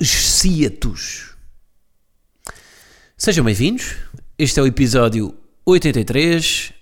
[0.00, 1.36] ciatos.
[3.16, 3.96] Sejam bem-vindos.
[4.38, 6.72] Este é o episódio 83.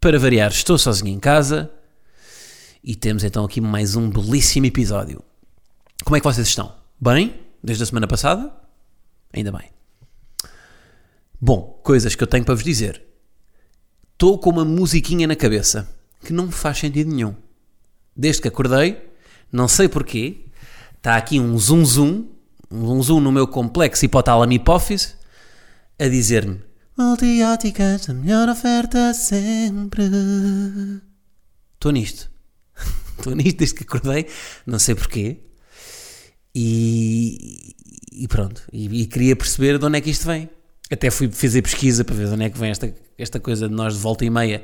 [0.00, 1.70] Para variar, estou sozinho em casa.
[2.82, 5.22] E temos então aqui mais um belíssimo episódio.
[6.04, 6.74] Como é que vocês estão?
[7.00, 7.40] Bem?
[7.62, 8.52] Desde a semana passada?
[9.32, 9.70] Ainda bem.
[11.40, 13.02] Bom, coisas que eu tenho para vos dizer.
[14.12, 15.88] Estou com uma musiquinha na cabeça
[16.24, 17.34] que não faz sentido nenhum.
[18.16, 19.10] Desde que acordei,
[19.50, 20.46] não sei porquê,
[20.96, 22.31] está aqui um zoom zoom,
[22.72, 25.14] um zoom no meu complexo hipotálamo hipófise,
[25.98, 26.60] a dizer-me
[26.96, 30.02] Multióticas, a melhor oferta sempre.
[31.74, 32.30] Estou nisto.
[33.16, 34.26] Estou nisto desde que acordei,
[34.66, 35.38] não sei porquê.
[36.54, 37.74] E,
[38.12, 38.62] e pronto.
[38.70, 40.50] E, e, queria perceber de onde é que isto vem.
[40.90, 43.74] Até fui fazer pesquisa para ver de onde é que vem esta, esta coisa de
[43.74, 44.62] nós de volta e meia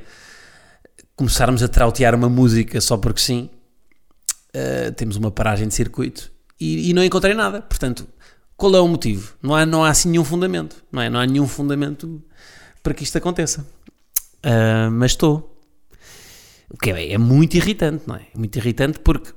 [1.16, 3.48] começarmos a trautear uma música só porque sim.
[4.48, 6.30] Uh, temos uma paragem de circuito
[6.60, 7.62] e, e, não encontrei nada.
[7.62, 8.06] Portanto,
[8.56, 9.34] qual é o motivo?
[9.42, 11.08] Não há, não há assim nenhum fundamento, não é?
[11.08, 12.22] Não há nenhum fundamento
[12.82, 13.66] para que isto aconteça.
[14.38, 15.56] Uh, mas estou.
[16.70, 18.26] O que é, é, muito irritante, não é?
[18.34, 19.30] É muito irritante porque.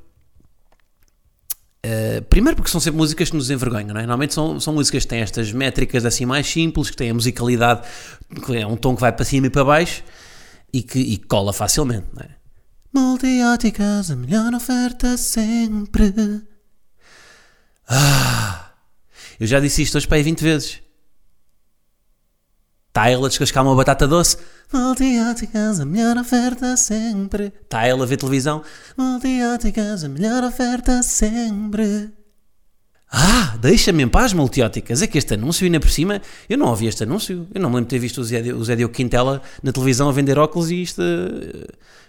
[1.84, 4.04] Uh, primeiro porque são sempre músicas que nos envergonham, não é?
[4.04, 7.88] Normalmente são, são músicas que têm estas métricas assim mais simples, que têm a musicalidade,
[8.46, 10.04] que é um tom que vai para cima e para baixo
[10.74, 12.30] e que e cola facilmente, não é?
[12.94, 16.14] Multióticas, a melhor oferta sempre.
[17.94, 18.72] Ah,
[19.38, 20.80] eu já disse isto hoje para aí 20 vezes.
[22.88, 24.38] Está ele a descascar uma batata doce.
[24.72, 27.54] Multióticas, a melhor oferta sempre.
[27.64, 28.64] Está ele a ver televisão.
[28.98, 32.12] Multióticas, a melhor oferta sempre.
[33.12, 35.02] Ah, deixa-me em paz, multióticas.
[35.02, 37.46] É que este anúncio, ainda por cima, eu não ouvi este anúncio.
[37.54, 40.08] Eu não me lembro de ter visto o Zé, o Zé Diogo Quintela na televisão
[40.08, 41.02] a vender óculos e isto,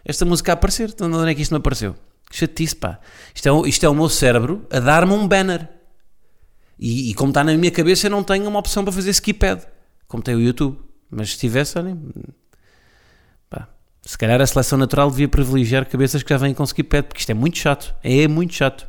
[0.05, 0.91] esta música a aparecer.
[0.91, 1.97] Então, onde é que isto me apareceu?
[2.33, 2.99] Que chatice, pá.
[3.35, 5.69] Isto é, isto é o meu cérebro a dar-me um banner.
[6.79, 9.63] E, e, como está na minha cabeça, eu não tenho uma opção para fazer skipad,
[10.09, 10.79] como tem o YouTube.
[11.11, 12.01] Mas se tivesse, olhem,
[13.51, 13.69] pá,
[14.01, 17.29] se calhar a seleção natural devia privilegiar cabeças que já vêm com skipad, porque isto
[17.29, 17.95] é muito chato.
[18.03, 18.89] É muito chato.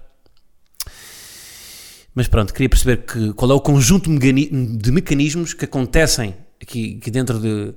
[2.16, 7.12] Mas pronto, queria perceber que, qual é o conjunto de mecanismos que acontecem aqui, aqui
[7.12, 7.76] dentro de,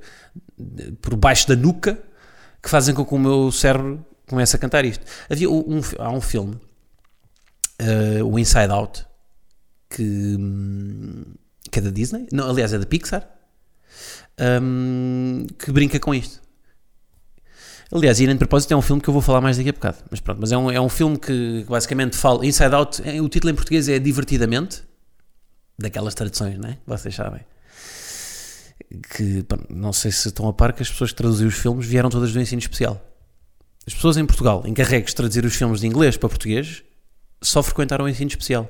[0.57, 2.01] de, por baixo da nuca
[2.63, 5.05] que fazem com que o meu cérebro começa a cantar isto.
[5.31, 6.59] Havia um, há um filme,
[7.81, 9.07] uh, o Inside Out,
[9.89, 10.37] que,
[11.71, 13.29] que é da Disney, não, aliás é da Pixar,
[14.63, 16.45] um, que brinca com isto.
[17.93, 19.73] Aliás, e nem de propósito é um filme que eu vou falar mais daqui a
[19.73, 19.99] bocado.
[20.11, 22.45] Mas pronto, mas é um, é um filme que basicamente fala.
[22.45, 24.83] Inside Out, o título em português é Divertidamente,
[25.79, 26.79] daquelas traduções, não é?
[26.85, 27.43] Vocês sabem.
[29.11, 32.11] Que não sei se estão a par que as pessoas que traduziram os filmes vieram
[32.11, 33.01] todas do ensino especial.
[33.87, 36.83] As pessoas em Portugal encarregues de traduzir os filmes de inglês para português
[37.43, 38.69] só frequentaram o ensino especial.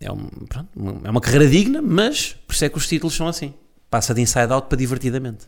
[0.00, 0.68] É, um, pronto,
[1.04, 3.54] é uma carreira digna, mas por isso é que os títulos são assim.
[3.90, 5.46] Passa de Inside Out para Divertidamente.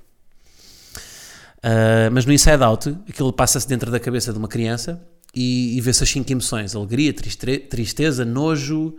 [1.58, 5.80] Uh, mas no Inside Out, aquilo passa-se dentro da cabeça de uma criança e, e
[5.80, 8.96] vê-se as cinco emoções: alegria, tristeza, nojo,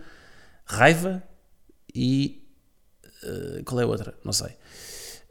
[0.66, 1.24] raiva
[1.94, 2.44] e.
[3.24, 4.14] Uh, qual é a outra?
[4.24, 4.50] Não sei.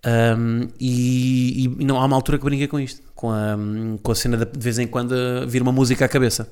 [0.06, 3.56] Um, e, e, não há uma altura que brinca com isto, com a,
[4.02, 5.14] com a cena de, de vez em quando
[5.46, 6.50] vir uma música à cabeça.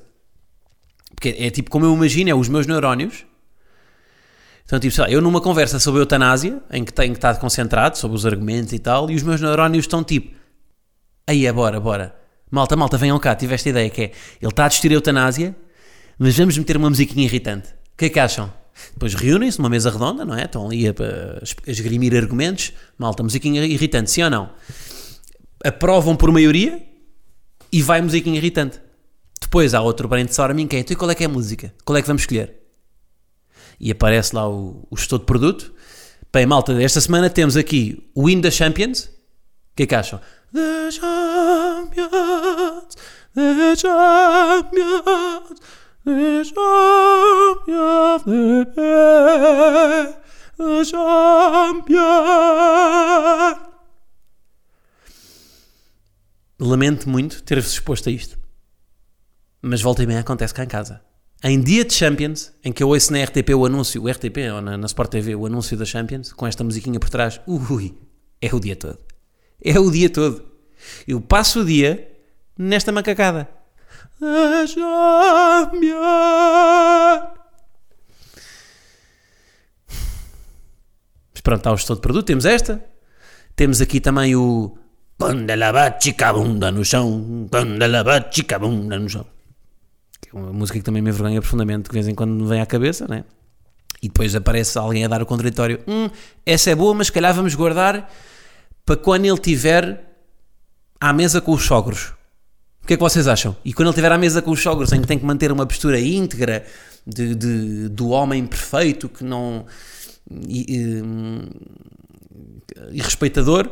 [1.15, 3.25] Porque é, é tipo como eu imagino, é os meus neurónios.
[4.65, 8.15] Então, tipo, lá, eu numa conversa sobre eutanásia, em que tenho que estar concentrado sobre
[8.15, 10.35] os argumentos e tal, e os meus neurónios estão tipo,
[11.25, 12.15] aí é, bora, bora.
[12.51, 15.55] Malta, malta, venham cá, tive esta ideia que é, ele está a discutir a eutanásia,
[16.19, 17.69] mas vamos meter uma musiquinha irritante.
[17.69, 18.53] O que é que acham?
[18.93, 20.45] Depois reúnem-se numa mesa redonda, não é?
[20.45, 22.73] Estão ali a, a esgrimir argumentos.
[22.97, 24.49] Malta, musiquinha irritante, sim ou não?
[25.63, 26.81] Aprovam por maioria
[27.71, 28.79] e vai musiquinha irritante.
[29.39, 31.73] Depois há outro brainstorming que é, então qual é que é a música?
[31.83, 32.55] Qual é que vamos escolher?
[33.79, 35.73] E aparece lá o, o gestor de produto.
[36.31, 39.05] Bem, malta, esta semana temos aqui o Win da Champions.
[39.05, 39.11] O
[39.75, 40.19] que é que acham?
[40.53, 42.09] The Champions,
[43.33, 45.59] The Champions,
[46.09, 48.23] The Champions,
[50.57, 51.99] The Champions.
[56.59, 58.39] Lamento muito ter-vos exposto a isto.
[59.61, 61.01] Mas volta e meia acontece cá em casa.
[61.43, 64.61] em dia de Champions, em que eu ouço na RTP o anúncio, o RTP ou
[64.61, 67.95] na, na Sport TV, o anúncio da Champions, com esta musiquinha por trás, ui,
[68.41, 68.97] é o dia todo.
[69.63, 70.43] É o dia todo.
[71.07, 72.11] Eu passo o dia
[72.57, 73.58] nesta macacada.
[74.19, 75.99] Champions.
[81.33, 82.25] Mas pronto, está o gestor de produto.
[82.25, 82.83] Temos esta.
[83.55, 84.77] Temos aqui também o.
[85.17, 87.47] Quando ela bate a bunda no chão.
[87.49, 89.25] Quando ela bate a bunda no chão.
[90.21, 92.59] Que é uma música que também me envergonha profundamente, de vez em quando me vem
[92.61, 93.23] à cabeça, né?
[94.01, 95.81] E depois aparece alguém a dar o contraditório.
[95.87, 96.09] Hum,
[96.45, 98.09] essa é boa, mas se calhar vamos guardar
[98.85, 100.05] para quando ele tiver
[100.99, 102.13] à mesa com os sogros.
[102.89, 103.55] Que é que vocês acham?
[103.63, 105.63] E quando ele estiver à mesa com os sogros, em que tem que manter uma
[105.63, 106.65] postura íntegra
[107.05, 109.63] de, de do homem perfeito, que não.
[110.47, 111.03] E, e,
[112.91, 113.69] e respeitador,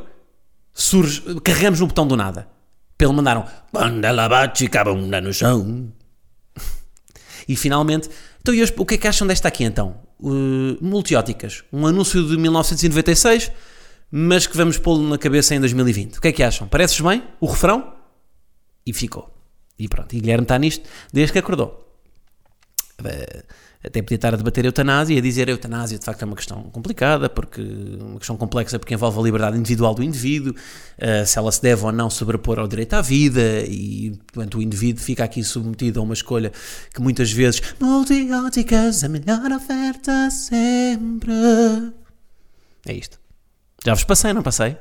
[0.71, 2.47] surge, carregamos no botão do nada.
[2.95, 5.91] Pelo mandaram quando ela bate a bunda no chão.
[7.49, 8.09] E finalmente,
[8.39, 9.95] então e hoje, o que é que acham desta aqui então?
[10.19, 13.51] Uh, multióticas, um anúncio de 1996,
[14.11, 16.17] mas que vamos pô-lo na cabeça em 2020.
[16.17, 16.67] O que é que acham?
[16.67, 17.23] Parece bem?
[17.39, 17.96] O refrão?
[18.87, 19.29] E ficou.
[19.77, 21.85] E pronto, e Guilherme está nisto desde que acordou.
[22.99, 23.43] Uh,
[23.83, 26.25] até podia estar a debater a eutanásia e a dizer a eutanásia de facto é
[26.25, 31.25] uma questão complicada, porque uma questão complexa porque envolve a liberdade individual do indivíduo, uh,
[31.25, 35.03] se ela se deve ou não sobrepor ao direito à vida e portanto o indivíduo
[35.03, 36.51] fica aqui submetido a uma escolha
[36.93, 41.33] que muitas vezes multióticas, a melhor oferta sempre.
[42.85, 43.19] É isto.
[43.85, 44.77] Já vos passei, não passei?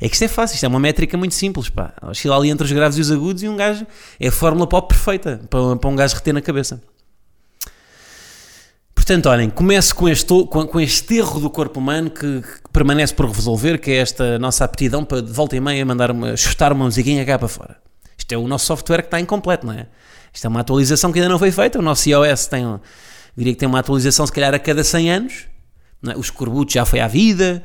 [0.00, 1.92] É que isto é fácil, isto é uma métrica muito simples, pá.
[2.02, 3.86] Oscila ali entre os graves e os agudos e um gajo
[4.18, 6.82] é a fórmula pop perfeita para, para um gajo reter na cabeça.
[8.94, 13.14] Portanto, olhem, começo com este, com, com este erro do corpo humano que, que, permanece
[13.14, 16.72] por resolver, que é esta nossa aptidão para de volta e meia mandar uma, chutar
[16.72, 17.76] uma musiquinha cá para fora.
[18.18, 19.86] Isto é o nosso software que está incompleto, não é?
[20.32, 21.78] Isto é uma atualização que ainda não foi feita.
[21.78, 22.64] O nosso iOS tem,
[23.36, 25.46] diria que tem uma atualização se calhar a cada 100 anos.
[26.06, 26.16] É?
[26.16, 27.62] Os corbutos já foi à vida.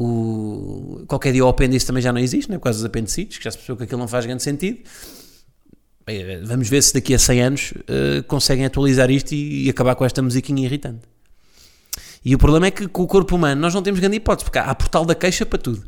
[0.00, 2.58] O, qualquer dia o apêndice também já não existe, não é?
[2.58, 4.78] por causa dos apendicites, que já se percebeu que aquilo não faz grande sentido.
[6.44, 10.04] Vamos ver se daqui a 100 anos uh, conseguem atualizar isto e, e, acabar com
[10.04, 11.00] esta musiquinha irritante.
[12.24, 14.58] E o problema é que com o corpo humano nós não temos grande hipótese, porque
[14.58, 15.84] há portal da queixa para tudo.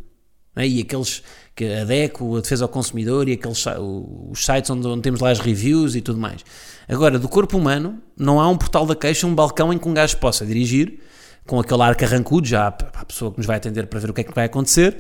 [0.57, 0.67] É?
[0.67, 1.23] E aqueles,
[1.55, 5.31] que a DECO, a Defesa ao Consumidor e aqueles os sites onde, onde, temos lá
[5.31, 6.45] as reviews e tudo mais.
[6.89, 9.95] Agora, do corpo humano, não há um portal da queixa, um balcão em que um
[9.95, 10.99] gajo possa dirigir
[11.47, 14.21] com aquele ar carrancudo, já a pessoa que nos vai atender para ver o que
[14.21, 14.99] é que vai acontecer,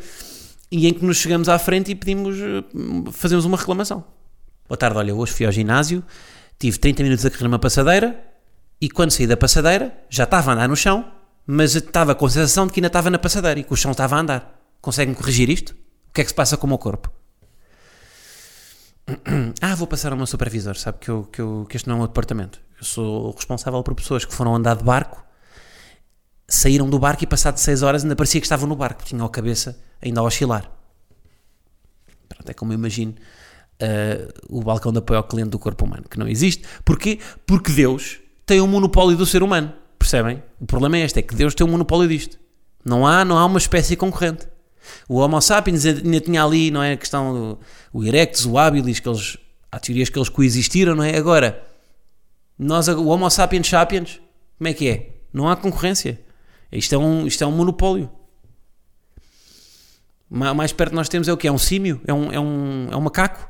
[0.70, 4.04] e em que nos chegamos à frente e pedimos, eh, fazemos uma reclamação.
[4.69, 6.02] Boa tarde, olha, hoje fui ao ginásio,
[6.58, 8.22] tive 30 minutos a correr numa passadeira
[8.81, 11.10] e quando saí da passadeira já estava a andar no chão,
[11.44, 13.90] mas estava com a sensação de que ainda estava na passadeira e que o chão
[13.90, 14.60] estava a andar.
[14.81, 15.70] Conseguem corrigir isto?
[16.08, 17.10] O que é que se passa com o meu corpo?
[19.60, 21.96] Ah, vou passar ao meu supervisor, sabe que, eu, que, eu, que este não é
[21.96, 22.60] o meu departamento.
[22.78, 25.25] Eu sou responsável por pessoas que foram andar de barco,
[26.50, 29.31] saíram do barco e passado 6 horas ainda parecia que estavam no barco, tinham a
[29.31, 30.70] cabeça ainda a oscilar.
[32.29, 33.14] Pronto, é como eu imagino
[33.81, 36.64] uh, o balcão de apoio ao cliente do corpo humano, que não existe.
[36.85, 37.20] Porquê?
[37.47, 39.73] Porque Deus tem um monopólio do ser humano.
[39.97, 40.43] Percebem?
[40.61, 42.38] O problema é este, é que Deus tem um monopólio disto.
[42.85, 44.49] Não há, não há uma espécie concorrente.
[45.08, 47.58] O Homo sapiens ainda tinha ali, não é, a questão do
[47.93, 49.37] o erectus, o habilis, que eles,
[49.70, 51.17] há teorias que eles coexistiram, não é?
[51.17, 51.62] Agora,
[52.58, 54.20] nós, o Homo sapiens sapiens,
[54.58, 55.11] como é que é?
[55.32, 56.19] Não há concorrência.
[56.73, 58.11] Isto é um, isto é um monopólio.
[60.29, 61.49] Mais perto nós temos é o que?
[61.49, 62.00] É um símio?
[62.07, 63.49] É um, é um, é um macaco?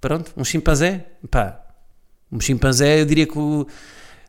[0.00, 1.06] Pronto, um chimpanzé.
[1.28, 1.60] Pá,
[2.30, 3.66] um chimpanzé, eu diria que o,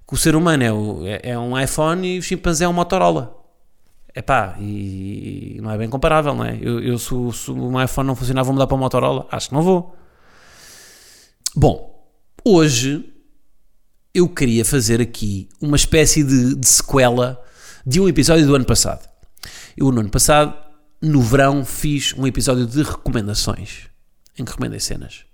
[0.08, 2.74] que o ser humano é, o, é, é, um iPhone e o chimpanzé é um
[2.74, 3.44] Motorola.
[4.16, 6.58] É pá, e, e não é bem comparável, não é?
[6.60, 9.28] Eu, eu se, se um iPhone não funcionar, vou mudar para o Motorola?
[9.30, 9.96] Acho que não vou.
[11.56, 12.08] Bom,
[12.44, 13.14] hoje
[14.14, 17.44] eu queria fazer aqui uma espécie de, de sequela
[17.86, 19.08] de um episódio do ano passado.
[19.78, 20.54] Eu, no ano passado,
[21.02, 23.88] no verão, fiz um episódio de recomendações,
[24.38, 25.26] em que recomendei cenas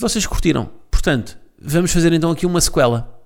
[0.00, 0.70] vocês curtiram.
[0.90, 3.22] Portanto, vamos fazer então aqui uma sequela.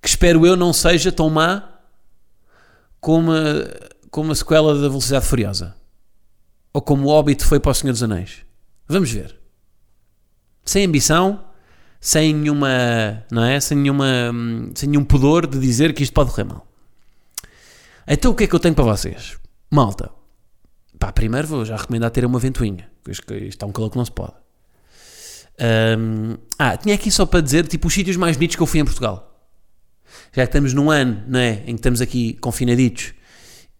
[0.00, 1.70] Que espero eu não seja tão má
[3.00, 5.74] como a, como a sequela da Velocidade Furiosa.
[6.72, 8.44] Ou como o Hobbit foi para o Senhor dos Anéis.
[8.86, 9.34] Vamos ver.
[10.64, 11.44] Sem ambição,
[12.00, 13.58] sem nenhuma, não é?
[13.60, 14.06] Sem nenhuma,
[14.74, 16.66] sem nenhum pudor de dizer que isto pode correr mal.
[18.06, 19.38] Então o que é que eu tenho para vocês?
[19.70, 20.10] Malta.
[20.98, 22.90] Pá, primeiro vou já recomendar ter uma ventoinha.
[23.08, 24.34] Isto está um calor que não se pode.
[25.98, 28.80] Um, ah, tinha aqui só para dizer, tipo, os sítios mais bonitos que eu fui
[28.80, 29.30] em Portugal.
[30.32, 31.62] Já que estamos num ano, não é?
[31.66, 33.14] Em que estamos aqui confinaditos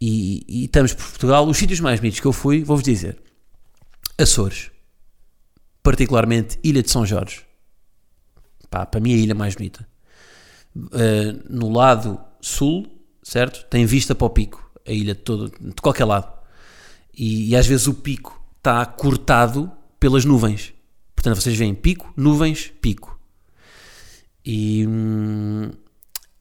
[0.01, 3.21] e, e estamos por Portugal, os sítios mais bonitos que eu fui, vou-vos dizer.
[4.19, 4.71] Açores.
[5.83, 7.43] Particularmente Ilha de São Jorge.
[8.71, 9.87] Pá, para mim é a ilha mais bonita.
[10.77, 12.87] Uh, no lado sul,
[13.25, 13.65] certo?
[13.65, 16.33] Tem vista para o pico, a ilha todo, de qualquer lado.
[17.13, 20.75] E, e às vezes o pico está cortado pelas nuvens.
[21.17, 23.19] Portanto, vocês veem pico, nuvens, pico.
[24.45, 24.87] E.
[24.87, 25.71] Hum,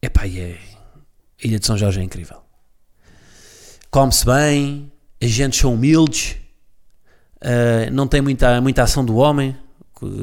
[0.01, 0.59] epá, é,
[1.41, 2.41] a Ilha de São Jorge é incrível.
[3.89, 6.35] Come-se bem, as gentes são humildes,
[7.37, 9.55] uh, não tem muita, muita ação do homem.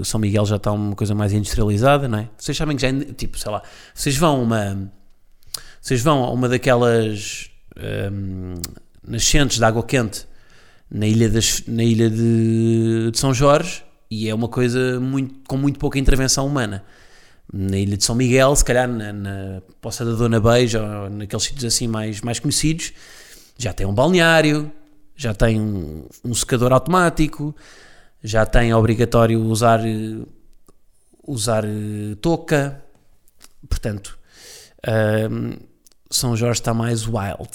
[0.04, 2.28] São Miguel já está uma coisa mais industrializada, não é?
[2.36, 3.62] Vocês sabem que já é, tipo, sei lá,
[3.94, 4.92] vocês vão a uma.
[5.80, 7.50] Vocês vão a uma daquelas
[8.12, 8.54] um,
[9.06, 10.26] nascentes de água quente
[10.90, 15.56] na ilha, das, na ilha de, de São Jorge e é uma coisa muito, com
[15.56, 16.84] muito pouca intervenção humana.
[17.52, 21.44] Na Ilha de São Miguel, se calhar na, na Poça da Dona Beija, ou naqueles
[21.44, 22.92] sítios assim mais, mais conhecidos,
[23.56, 24.70] já tem um balneário,
[25.16, 27.54] já tem um, um secador automático,
[28.22, 29.80] já tem obrigatório usar,
[31.26, 32.82] usar eh, touca,
[33.68, 34.18] portanto,
[35.30, 35.69] um,
[36.10, 37.50] São Jorge está mais wild.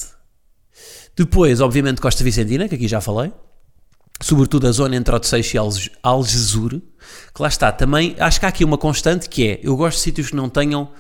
[1.16, 3.32] Depois, obviamente, Costa Vicentina, que aqui já falei,
[4.22, 5.60] sobretudo a zona entre Odisseixe e
[6.02, 6.82] Algesur,
[7.34, 10.04] que lá está, também acho que há aqui uma constante que é, eu gosto de
[10.04, 10.92] sítios que não tenham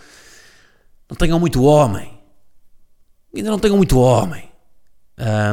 [1.10, 2.20] não tenham muito homem,
[3.36, 4.50] ainda não tenham muito homem,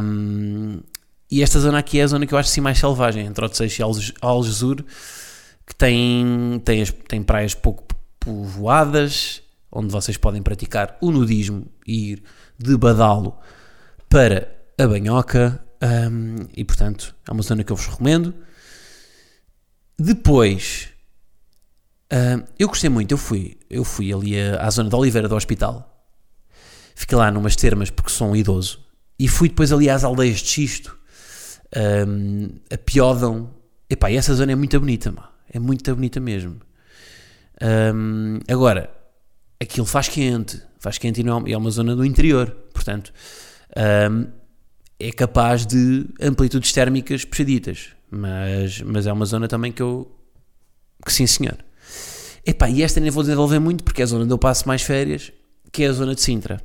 [0.02, 0.80] um,
[1.30, 3.82] e esta zona aqui é a zona que eu acho assim mais selvagem, entre Odisseixe
[3.82, 3.85] e
[4.21, 4.82] Algesur,
[5.66, 7.85] que tem, tem, as, tem praias pouco
[8.18, 9.42] povoadas,
[9.73, 12.23] onde vocês podem praticar o nudismo e ir
[12.59, 13.38] de badalo
[14.09, 18.35] para a banhoca, um, e portanto é uma zona que eu vos recomendo.
[19.99, 20.91] Depois,
[22.12, 25.35] um, eu gostei muito, eu fui, eu fui ali à, à zona de Oliveira do
[25.35, 25.88] Hospital.
[26.95, 28.85] Fiquei lá numas termas porque sou um idoso.
[29.19, 30.99] E fui depois ali às aldeias de Xisto,
[32.07, 33.55] um, a Piódão.
[33.88, 35.29] Epá, e essa zona é muito bonita, mano.
[35.52, 36.61] é muito bonita mesmo.
[37.62, 38.91] Um, agora,
[39.62, 43.12] aquilo faz quente, faz quente e, não, é uma zona do interior, portanto,
[44.11, 44.26] um,
[44.99, 50.11] é capaz de amplitudes térmicas puxaditas, mas, mas é uma zona também que eu.
[51.04, 51.57] que sim, senhor.
[52.45, 54.83] Epá, e esta nem vou desenvolver muito porque é a zona onde eu passo mais
[54.83, 55.33] férias,
[55.71, 56.61] que é a zona de Sintra.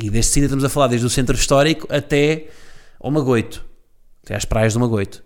[0.00, 2.48] E deste Sintra estamos a falar desde o centro histórico até
[3.00, 3.64] ao Magoito,
[4.24, 5.22] até às praias do Magoito.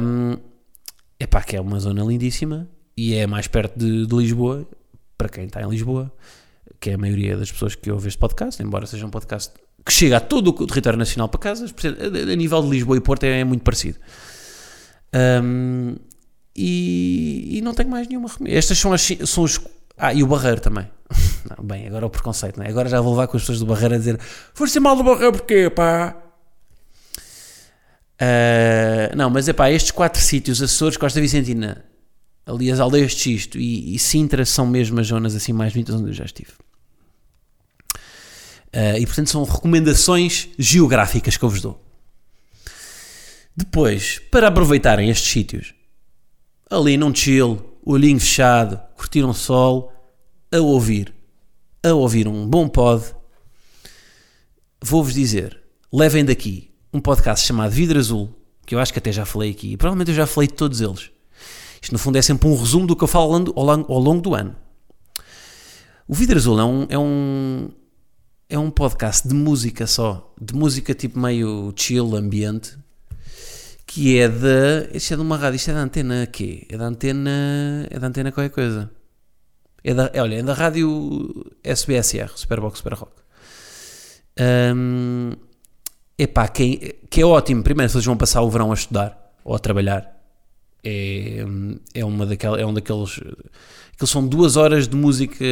[0.00, 0.38] Um,
[1.18, 4.66] epá, que é uma zona lindíssima e é mais perto de, de Lisboa,
[5.16, 6.12] para quem está em Lisboa,
[6.80, 9.52] que é a maioria das pessoas que ouvem este podcast, embora seja um podcast
[9.84, 13.24] que chega a todo o território nacional para casas, a nível de Lisboa e Porto
[13.24, 13.98] é muito parecido.
[15.14, 15.96] Um,
[16.54, 19.60] e, e, não tenho mais nenhuma Estas são, as, são os.
[19.96, 20.88] Ah, e o Barreiro também.
[21.56, 22.68] Não, bem, agora é o preconceito, não é?
[22.68, 24.18] Agora já vou levar com as pessoas do Barreiro a dizer:
[24.52, 26.16] Foste mal do Barreiro porquê, pá?
[28.20, 31.84] Uh, não, mas é pá, estes quatro sítios, Açores, Costa Vicentina,
[32.46, 35.96] ali as aldeias de Xisto e, e Sintra, são mesmo as zonas assim mais bonitas
[35.96, 36.52] onde eu já estive.
[38.68, 41.82] Uh, e portanto são recomendações geográficas que eu vos dou.
[43.56, 45.74] Depois, para aproveitarem estes sítios,
[46.70, 49.92] ali num chill, olhinho fechado, curtir um sol,
[50.52, 51.12] a ouvir,
[51.82, 53.02] a ouvir um bom pod,
[54.80, 55.58] vou-vos dizer,
[55.90, 58.34] levem daqui um podcast chamado Vidro Azul,
[58.66, 60.82] que eu acho que até já falei aqui, e provavelmente eu já falei de todos
[60.82, 61.10] eles.
[61.86, 64.56] Isto no fundo é sempre um resumo do que eu falo ao longo, do ano.
[66.08, 67.68] O Vidro Azul é um, é um,
[68.48, 72.76] é um podcast de música só, de música tipo meio chill, ambiente,
[73.86, 74.88] que é da.
[74.92, 76.66] Isto é de uma rádio, isto é da antena quê?
[76.68, 77.86] É da antena.
[77.88, 78.90] É da antena qualquer coisa.
[79.84, 83.12] É da, é, olha, é da rádio SBSR, Superbox Super Rock.
[84.74, 85.30] Um,
[86.18, 87.62] epá, que, que é ótimo.
[87.62, 90.15] Primeiro, se eles vão passar o verão a estudar ou a trabalhar,
[90.84, 91.44] é,
[91.94, 93.20] é, uma daquelas, é um daqueles.
[93.92, 95.44] Aquilo são duas horas de música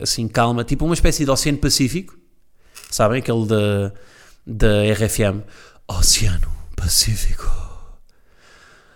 [0.00, 2.18] assim calma, tipo uma espécie de Oceano Pacífico,
[2.90, 3.18] sabem?
[3.18, 3.92] Aquele da,
[4.46, 5.42] da RFM.
[5.88, 7.66] Oceano Pacífico.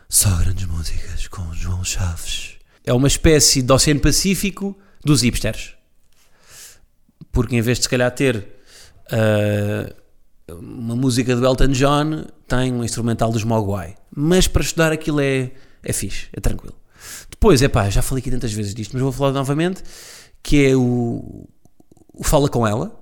[0.09, 2.57] Só grandes músicas com João Chaves.
[2.85, 5.75] É uma espécie de Oceano Pacífico dos hipsters.
[7.31, 10.00] Porque em vez de se calhar ter uh,
[10.55, 13.97] uma música do Elton John, tem um instrumental dos Mogwai.
[14.15, 15.53] Mas para estudar aquilo é,
[15.83, 16.75] é fixe, é tranquilo.
[17.31, 19.83] Depois, é pá, já falei aqui tantas vezes disto, mas vou falar novamente,
[20.43, 21.49] que é o,
[22.13, 22.99] o Fala Com Ela,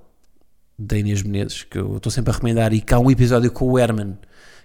[0.77, 3.65] da Inês Menezes, que eu estou sempre a recomendar, e que há um episódio com
[3.65, 4.17] o Herman,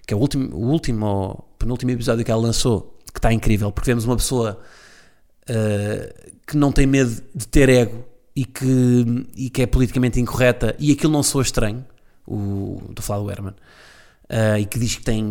[0.07, 3.91] que é o último, o último penúltimo episódio que ela lançou, que está incrível, porque
[3.91, 4.61] vemos uma pessoa
[5.49, 8.05] uh, que não tem medo de ter ego
[8.37, 11.85] e que, e que é politicamente incorreta, e aquilo não soa estranho,
[12.27, 15.23] o, estou a falar do Herman, uh, e que diz que tem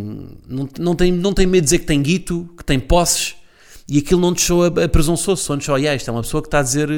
[0.46, 3.36] não, não, tem, não tem medo de dizer que tem guito, que tem posses,
[3.88, 6.42] e aquilo não te soa a presunçoso, só te soa, yeah, isto é uma pessoa
[6.42, 6.88] que está a dizer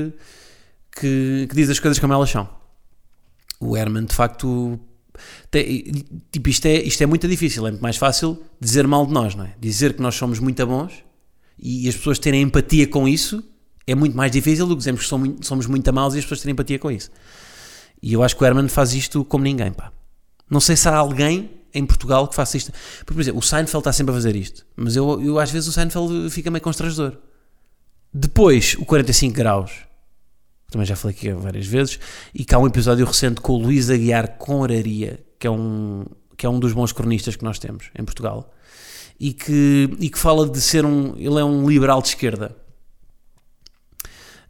[0.92, 2.48] que, que diz as coisas como elas são.
[3.58, 4.78] O Herman, de facto,
[5.50, 5.92] tem,
[6.30, 7.66] tipo, isto é, isto é muito difícil.
[7.66, 9.54] É muito mais fácil dizer mal de nós, não é?
[9.58, 11.04] Dizer que nós somos muito bons
[11.58, 13.42] e as pessoas terem empatia com isso
[13.86, 16.40] é muito mais difícil do que dizermos que somos somos muito maus e as pessoas
[16.40, 17.10] terem empatia com isso.
[18.06, 19.92] E eu acho que o Herman faz isto como ninguém, pá.
[20.48, 22.70] Não sei se há alguém em Portugal que faça isto.
[23.04, 25.72] Por exemplo, o Seinfeld está sempre a fazer isto, mas eu, eu às vezes o
[25.72, 27.16] Seinfeld fica meio constrangedor.
[28.14, 29.72] Depois, o 45 graus,
[30.70, 31.98] também já falei aqui várias vezes,
[32.32, 36.04] e cá um episódio recente com o Luís Aguiar Conraria, que é um,
[36.36, 38.54] que é um dos bons cronistas que nós temos em Portugal,
[39.18, 41.16] e que, e que fala de ser um.
[41.16, 42.54] Ele é um liberal de esquerda.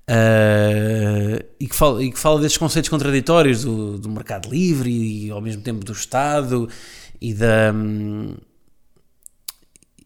[0.08, 5.26] Uh, e, que fala, e que fala destes conceitos contraditórios do, do mercado livre e,
[5.26, 6.68] e, ao mesmo tempo do Estado
[7.20, 7.74] e da.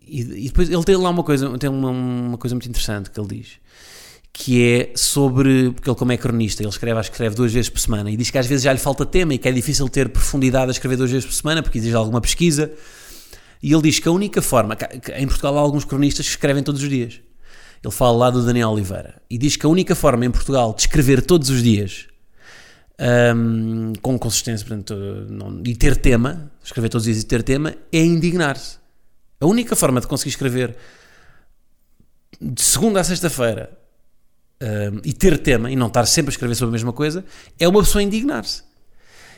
[0.07, 3.21] E, e, depois ele tem lá uma coisa, tem uma, uma coisa muito interessante que
[3.21, 3.59] ele diz,
[4.33, 7.69] que é sobre, porque ele como é cronista, ele escreve, acho que escreve duas vezes
[7.69, 9.87] por semana, e diz que às vezes já lhe falta tema e que é difícil
[9.89, 12.73] ter profundidade a escrever duas vezes por semana, porque exige alguma pesquisa,
[13.63, 16.63] e ele diz que a única forma, que em Portugal há alguns cronistas que escrevem
[16.63, 17.21] todos os dias,
[17.83, 20.83] ele fala lá do Daniel Oliveira e diz que a única forma em Portugal de
[20.83, 22.07] escrever todos os dias
[23.35, 24.95] um, com consistência portanto,
[25.29, 28.79] não, e ter tema, escrever todos os dias e ter tema, é indignar-se.
[29.41, 30.77] A única forma de conseguir escrever
[32.41, 33.71] de segunda a sexta-feira
[34.63, 37.25] um, e ter tema e não estar sempre a escrever sobre a mesma coisa
[37.59, 38.63] é uma pessoa indignar-se.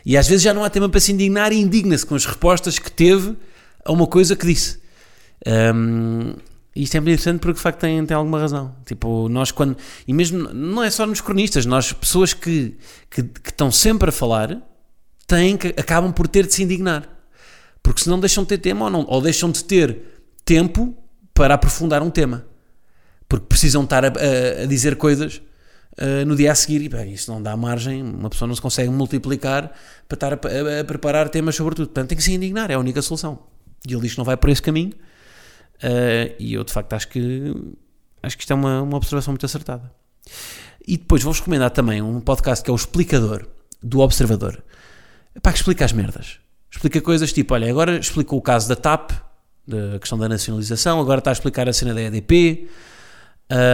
[0.05, 2.81] E às vezes já não há tema para se indignar e indigna-se com as respostas
[2.81, 3.37] que teve
[3.85, 4.81] a uma coisa que disse.
[5.47, 6.35] Um,
[6.75, 8.75] isto é muito interessante porque de facto tem, tem alguma razão.
[8.87, 9.76] Tipo, nós quando.
[10.09, 12.76] E mesmo não é só nos cronistas, nós, pessoas que,
[13.11, 14.57] que, que estão sempre a falar,
[15.26, 17.09] têm que, acabam por ter de se indignar.
[17.83, 19.99] Porque senão deixam de ter tema ou, não, ou deixam de ter
[20.45, 20.97] tempo
[21.35, 22.47] para aprofundar um tema.
[23.29, 25.43] Porque precisam estar a, a, a dizer coisas
[25.99, 28.62] uh, no dia a seguir e bem, isso não dá margem, uma pessoa não se
[28.62, 29.73] consegue multiplicar
[30.09, 31.89] para estar a, a preparar temas sobre tudo.
[31.89, 33.41] Portanto, tem que se indignar, é a única solução.
[33.87, 34.93] E ele diz que não vai por esse caminho
[35.82, 37.52] Uh, e eu de facto acho que
[38.23, 39.92] acho que isto é uma, uma observação muito acertada.
[40.86, 43.47] E depois vou-vos recomendar também um podcast que é o Explicador,
[43.82, 44.62] do Observador.
[45.40, 46.38] Para que explica as merdas.
[46.71, 49.10] Explica coisas tipo, olha, agora explicou o caso da TAP,
[49.66, 52.68] da questão da nacionalização, agora está a explicar a cena da EDP,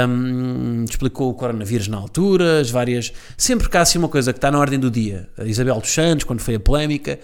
[0.08, 3.12] um, explicou o coronavírus na altura, as várias.
[3.36, 5.90] Sempre que há assim uma coisa que está na ordem do dia, a Isabel dos
[5.90, 7.18] Santos, quando foi a polémica.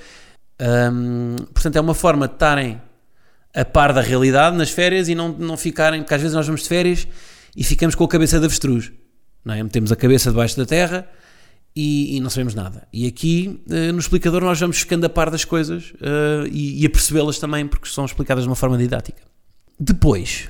[0.61, 2.81] Um, portanto, é uma forma de estarem
[3.55, 6.63] a par da realidade nas férias e não, não ficarem, porque às vezes nós vamos
[6.63, 7.07] de férias
[7.57, 8.93] e ficamos com a cabeça de avestruz,
[9.45, 9.63] não é?
[9.63, 11.09] Metemos a cabeça debaixo da terra
[11.75, 12.87] e, e não sabemos nada.
[12.93, 16.87] E aqui, uh, no explicador, nós vamos ficando a par das coisas uh, e, e
[16.87, 19.23] a percebê-las também, porque são explicadas de uma forma didática.
[19.79, 20.49] Depois,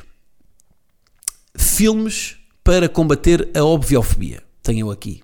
[1.57, 4.43] filmes para combater a obviofobia.
[4.63, 5.23] Tenho aqui.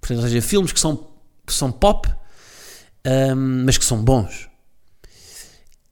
[0.00, 1.12] Portanto, ou seja, filmes que são,
[1.46, 4.48] que são pop, um, ehm, mas que são bons.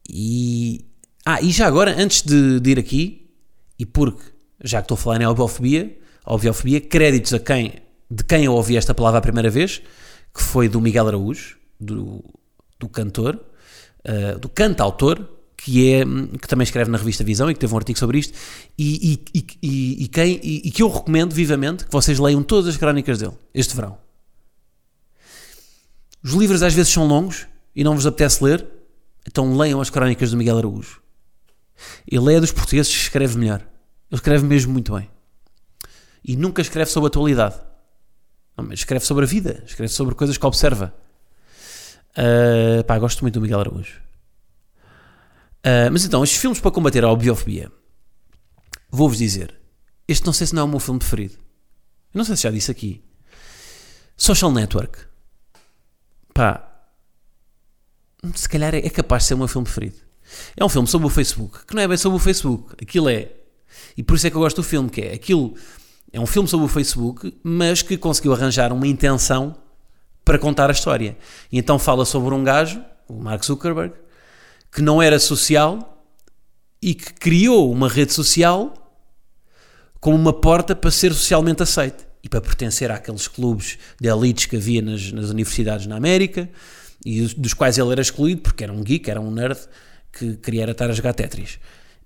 [0.09, 0.85] E,
[1.25, 3.29] ah, e já agora, antes de, de ir aqui,
[3.79, 4.23] e porque
[4.63, 7.73] já que estou a falar em obviofobia, obviofobia, créditos a quem,
[8.09, 9.81] de quem eu ouvi esta palavra a primeira vez,
[10.33, 12.23] que foi do Miguel Araújo, do,
[12.79, 13.39] do cantor,
[14.05, 16.03] uh, do cantautor, que, é,
[16.41, 18.37] que também escreve na revista Visão e que teve um artigo sobre isto,
[18.77, 22.77] e, e, e, e quem, e, que eu recomendo vivamente que vocês leiam todas as
[22.77, 23.97] crónicas dele, este verão.
[26.21, 28.65] Os livros às vezes são longos e não vos apetece ler,
[29.27, 31.02] então leiam as crónicas do Miguel Araújo.
[32.07, 33.59] Ele é dos portugueses que escreve melhor.
[33.59, 35.09] Ele escreve mesmo muito bem.
[36.23, 37.55] E nunca escreve sobre a atualidade.
[38.57, 40.93] Não, mas escreve sobre a vida, escreve sobre coisas que observa.
[42.11, 43.99] Uh, pá, gosto muito do Miguel Araújo.
[45.65, 47.71] Uh, mas então, estes filmes para combater a obviofobia,
[48.91, 49.59] vou-vos dizer,
[50.07, 51.37] este não sei se não é o meu filme preferido.
[52.13, 53.03] Não sei se já disse aqui.
[54.15, 54.99] Social Network.
[56.33, 56.69] Pá,
[58.35, 59.97] se calhar é capaz de ser o meu filme preferido.
[60.55, 62.75] É um filme sobre o Facebook, que não é bem sobre o Facebook.
[62.81, 63.29] Aquilo é.
[63.97, 65.53] E por isso é que eu gosto do filme, que é aquilo.
[66.11, 69.55] É um filme sobre o Facebook, mas que conseguiu arranjar uma intenção
[70.23, 71.17] para contar a história.
[71.51, 73.93] E então fala sobre um gajo, o Mark Zuckerberg,
[74.71, 76.05] que não era social
[76.81, 78.73] e que criou uma rede social
[79.99, 84.57] como uma porta para ser socialmente aceite e para pertencer àqueles clubes de elites que
[84.57, 86.49] havia nas, nas universidades na América
[87.05, 89.59] e dos quais ele era excluído porque era um geek, era um nerd
[90.13, 91.59] que queria estar a jogar Tetris.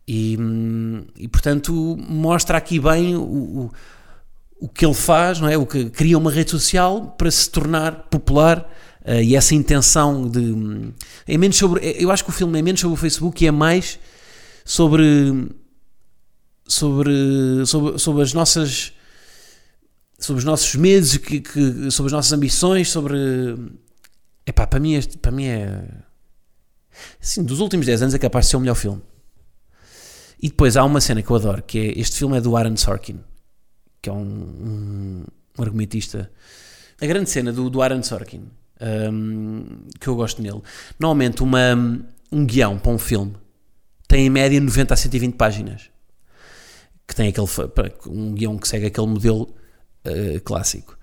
[0.07, 3.71] E, hum, e portanto mostra aqui bem o, o,
[4.61, 5.57] o, que ele faz, não é?
[5.57, 8.59] O que cria uma rede social para se tornar popular
[9.05, 10.93] uh, e essa intenção de hum,
[11.27, 13.47] é menos sobre, é, eu acho que o filme é menos sobre o Facebook e
[13.47, 13.99] é mais
[14.63, 15.49] sobre
[16.65, 18.93] sobre, sobre, sobre as nossas
[20.19, 23.17] sobre os nossos medos, que, que- sobre as nossas ambições, sobre.
[24.45, 25.83] Epá, para mim, este, para mim é.
[27.21, 29.01] Assim, dos últimos 10 anos é capaz de ser o melhor filme.
[30.41, 31.99] E depois há uma cena que eu adoro, que é.
[31.99, 33.19] Este filme é do Aaron Sorkin,
[34.01, 35.23] que é um, um,
[35.57, 36.31] um argumentista.
[37.01, 38.43] A grande cena do, do Aaron Sorkin,
[39.11, 39.65] hum,
[39.99, 40.61] que eu gosto nele,
[40.99, 41.75] normalmente uma,
[42.31, 43.35] um guião para um filme
[44.07, 45.89] tem em média 90 a 120 páginas.
[47.07, 47.47] Que tem aquele.
[48.07, 49.53] um guião que segue aquele modelo
[50.03, 50.97] eh, clássico.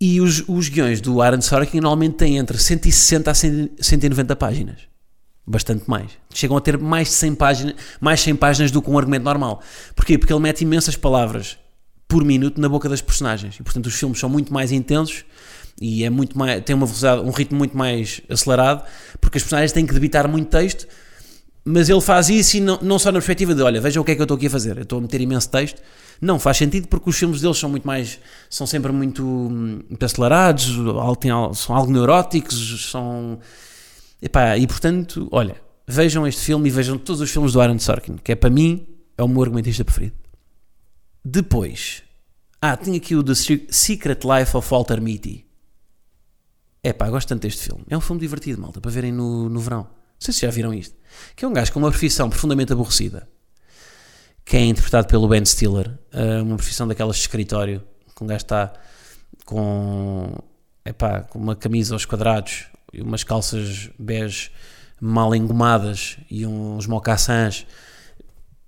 [0.00, 4.91] E os, os guiões do Aaron Sorkin normalmente têm entre 160 a 100 190 páginas.
[5.46, 6.10] Bastante mais.
[6.32, 9.60] Chegam a ter mais de 100 páginas, mais 100 páginas do que um argumento normal.
[9.96, 10.16] Porquê?
[10.16, 11.58] Porque ele mete imensas palavras
[12.06, 13.56] por minuto na boca das personagens.
[13.58, 15.24] E portanto os filmes são muito mais intensos
[15.80, 18.84] e é muito mais, tem uma velocidade, um ritmo muito mais acelerado,
[19.20, 20.86] porque as personagens têm que debitar muito texto,
[21.64, 24.12] mas ele faz isso e não, não só na perspectiva de olha, veja o que
[24.12, 25.80] é que eu estou aqui a fazer, eu estou a meter imenso texto.
[26.20, 30.04] Não, faz sentido porque os filmes deles são muito mais, são sempre muito, hum, muito
[30.04, 30.70] acelerados,
[31.18, 33.40] têm al- são algo neuróticos, são.
[34.24, 38.16] Epá, e portanto, olha, vejam este filme e vejam todos os filmes do Aaron Sorkin,
[38.16, 38.86] que é para mim,
[39.18, 40.14] é o meu argumentista preferido.
[41.24, 42.02] Depois,
[42.60, 45.44] ah, tinha aqui o The Se- Secret Life of Walter Mitty.
[46.84, 47.84] Epá, gosto tanto deste filme.
[47.88, 49.82] É um filme divertido, malta, para verem no, no verão.
[49.82, 50.94] Não sei se já viram isto.
[51.34, 53.28] Que é um gajo com uma profissão profundamente aborrecida,
[54.44, 57.82] que é interpretado pelo Ben Stiller, ah, uma profissão daquelas de escritório,
[58.14, 58.72] que um gajo está
[59.44, 60.32] com,
[60.84, 62.66] epá, com uma camisa aos quadrados
[63.00, 64.50] umas calças bege
[65.00, 67.66] mal engomadas e uns mocassins.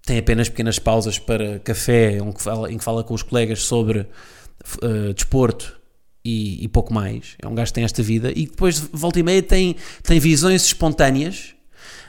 [0.07, 3.63] Tem apenas pequenas pausas para café, em que fala, em que fala com os colegas
[3.63, 4.07] sobre
[4.83, 5.79] ah, desporto
[6.25, 7.37] e, e pouco mais.
[7.41, 10.19] É um gajo que tem esta vida e depois, de volta e meia, tem, tem
[10.19, 11.55] visões espontâneas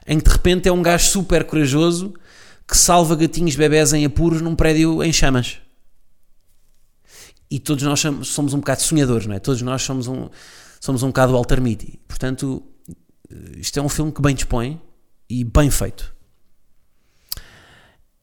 [0.07, 2.13] em que de repente é um gajo super corajoso
[2.67, 5.59] que salva gatinhos bebés em apuros num prédio em chamas.
[7.49, 9.39] E todos nós somos um bocado sonhadores, não é?
[9.39, 10.29] Todos nós somos um,
[10.85, 11.99] somos um bocado Walter Mitty.
[12.07, 12.63] Portanto,
[13.57, 14.79] isto é um filme que bem dispõe
[15.27, 16.15] e bem feito.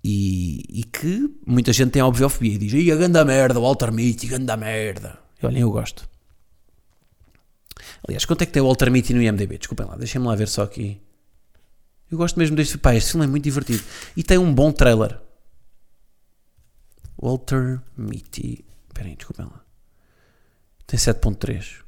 [0.05, 3.93] E, e que muita gente tem a obviofobia e diz: Ih, a ganda merda, Walter
[3.93, 5.19] Mitty, ganda merda.
[5.43, 6.09] E olhem, eu gosto.
[8.07, 9.59] Aliás, quanto é que tem o Walter Mitty no IMDB?
[9.59, 11.01] Desculpem lá, deixem-me lá ver só aqui.
[12.11, 13.83] Eu gosto mesmo deste pá, este filme é muito divertido.
[14.17, 15.21] E tem um bom trailer.
[17.21, 18.65] Walter Mitty.
[18.89, 19.65] Espera aí, desculpem lá.
[20.87, 21.83] Tem 7.3.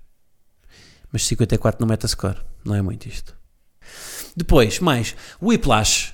[1.14, 2.38] Mas 54 no Metascore.
[2.64, 3.36] Não é muito isto.
[4.36, 5.14] Depois, mais.
[5.40, 6.12] Whiplash.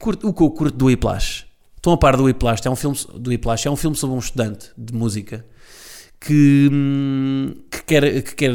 [0.00, 1.46] Curto, o que eu curto do Whiplash.
[1.76, 2.66] Estão a par do Whiplash.
[2.66, 3.68] É um filme, do Whiplash.
[3.68, 5.46] É um filme sobre um estudante de música
[6.18, 8.52] que, hum, que quer, que quer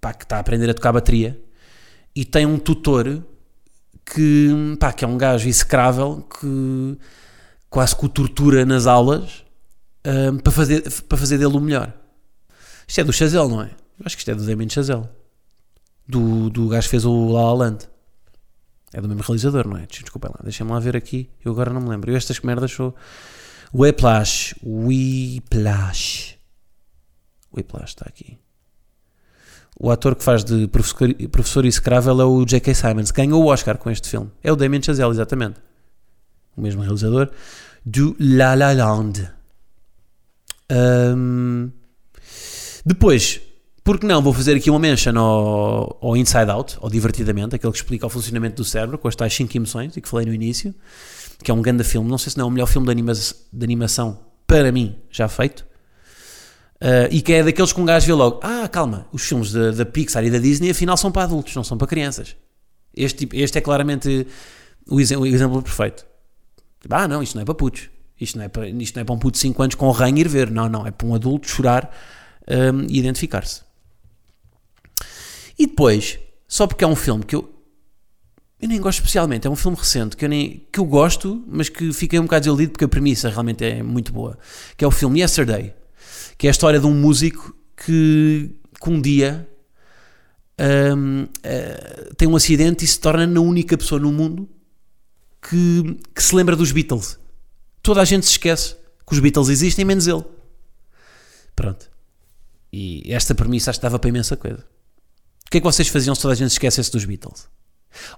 [0.00, 1.40] pá, que está a aprender a tocar bateria
[2.12, 3.22] e tem um tutor
[4.04, 6.98] que, pá, que é um gajo execrável que
[7.70, 9.44] quase que o tortura nas aulas
[10.04, 11.94] hum, para, fazer, para fazer dele o melhor.
[12.88, 13.70] Isto é do Chazelle, não é?
[14.04, 15.08] Acho que isto é do Damien Chazelle.
[16.06, 17.88] Do, do gajo que fez o La La Land.
[18.92, 19.86] É do mesmo realizador, não é?
[19.86, 21.28] Desculpem lá, deixem-me lá ver aqui.
[21.44, 22.10] Eu agora não me lembro.
[22.10, 22.94] Eu estas merdas sou...
[23.74, 24.54] Whiplash.
[24.64, 26.36] Whiplash.
[27.54, 28.38] Whiplash está aqui.
[29.78, 32.74] O ator que faz de professor, professor execrável é o J.K.
[32.74, 33.10] Simons.
[33.10, 34.30] Ganhou o Oscar com este filme.
[34.42, 35.60] É o Damien Chazelle, exatamente.
[36.56, 37.30] O mesmo realizador
[37.84, 39.30] do La La Land.
[40.70, 41.70] Ahm,
[42.84, 43.40] depois,
[43.88, 47.78] porque não, vou fazer aqui uma mention ao, ao Inside Out, ao Divertidamente, aquele que
[47.78, 50.74] explica o funcionamento do cérebro, com as tais 5 emoções, e que falei no início,
[51.42, 52.06] que é um grande filme.
[52.06, 55.26] Não sei se não é o melhor filme de, anima de animação, para mim, já
[55.26, 55.60] feito.
[56.82, 59.86] Uh, e que é daqueles que um gajo vê logo: ah, calma, os filmes da,
[59.86, 62.36] Pixar e da Disney afinal são para adultos, não são para crianças.
[62.94, 64.26] Este, tipo- este é claramente
[64.86, 66.04] o, o exemplo perfeito.
[66.78, 67.88] Tipo, ah, não, isto não é para putos.
[68.20, 70.18] Isto não é para, isto não é para um puto de 5 anos com ranho
[70.18, 70.50] ir ver.
[70.50, 71.90] Não, não, é para um adulto chorar
[72.46, 73.66] um, e identificar-se.
[75.58, 77.52] E depois, só porque é um filme que eu,
[78.60, 81.68] eu nem gosto especialmente, é um filme recente que eu, nem, que eu gosto, mas
[81.68, 84.38] que fiquei um bocado desiludido porque a premissa realmente é muito boa,
[84.76, 85.74] que é o filme Yesterday,
[86.36, 89.48] que é a história de um músico que, que um dia
[90.96, 94.48] hum, eh, tem um acidente e se torna a única pessoa no mundo
[95.40, 97.18] que, que se lembra dos Beatles.
[97.82, 98.74] Toda a gente se esquece
[99.06, 100.24] que os Beatles existem, menos ele.
[101.54, 101.90] Pronto.
[102.72, 104.64] E esta premissa acho que dava para imensa coisa.
[105.48, 107.48] O que é que vocês faziam se toda a gente se esquecesse dos Beatles?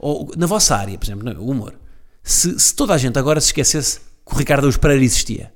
[0.00, 1.78] Ou na vossa área, por exemplo, no humor.
[2.24, 5.54] Se, se toda a gente agora se esquecesse que o Ricardo Araújo Pereira existia,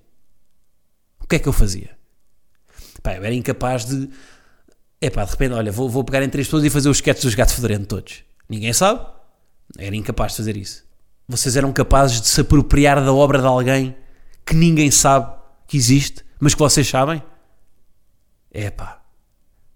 [1.20, 1.90] o que é que eu fazia?
[3.02, 4.08] Pá, eu era incapaz de.
[5.00, 7.24] É pá, de repente, olha, vou, vou pegar em três pessoas e fazer os sketches
[7.24, 8.22] dos gatos fedorento todos.
[8.48, 9.04] Ninguém sabe.
[9.76, 10.84] Era incapaz de fazer isso.
[11.26, 13.96] Vocês eram capazes de se apropriar da obra de alguém
[14.46, 15.34] que ninguém sabe
[15.66, 17.20] que existe, mas que vocês sabem?
[18.52, 19.02] Epá,